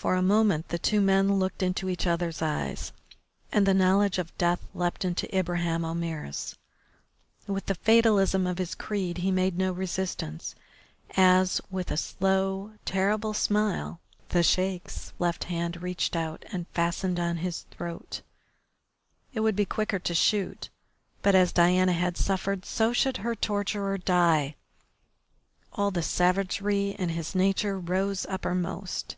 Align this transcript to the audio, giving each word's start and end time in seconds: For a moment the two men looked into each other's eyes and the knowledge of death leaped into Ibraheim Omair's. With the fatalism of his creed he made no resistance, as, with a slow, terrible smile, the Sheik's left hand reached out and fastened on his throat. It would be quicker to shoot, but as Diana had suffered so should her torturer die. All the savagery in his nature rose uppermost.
For 0.00 0.14
a 0.14 0.22
moment 0.22 0.68
the 0.68 0.78
two 0.78 1.02
men 1.02 1.38
looked 1.38 1.62
into 1.62 1.90
each 1.90 2.06
other's 2.06 2.40
eyes 2.40 2.90
and 3.52 3.66
the 3.66 3.74
knowledge 3.74 4.16
of 4.16 4.34
death 4.38 4.62
leaped 4.72 5.04
into 5.04 5.28
Ibraheim 5.36 5.84
Omair's. 5.84 6.56
With 7.46 7.66
the 7.66 7.74
fatalism 7.74 8.46
of 8.46 8.56
his 8.56 8.74
creed 8.74 9.18
he 9.18 9.30
made 9.30 9.58
no 9.58 9.72
resistance, 9.72 10.54
as, 11.18 11.60
with 11.68 11.90
a 11.90 11.98
slow, 11.98 12.72
terrible 12.86 13.34
smile, 13.34 14.00
the 14.30 14.42
Sheik's 14.42 15.12
left 15.18 15.44
hand 15.44 15.82
reached 15.82 16.16
out 16.16 16.46
and 16.50 16.66
fastened 16.68 17.20
on 17.20 17.36
his 17.36 17.66
throat. 17.70 18.22
It 19.34 19.40
would 19.40 19.54
be 19.54 19.66
quicker 19.66 19.98
to 19.98 20.14
shoot, 20.14 20.70
but 21.20 21.34
as 21.34 21.52
Diana 21.52 21.92
had 21.92 22.16
suffered 22.16 22.64
so 22.64 22.94
should 22.94 23.18
her 23.18 23.34
torturer 23.34 23.98
die. 23.98 24.54
All 25.74 25.90
the 25.90 26.02
savagery 26.02 26.96
in 26.98 27.10
his 27.10 27.34
nature 27.34 27.78
rose 27.78 28.24
uppermost. 28.30 29.16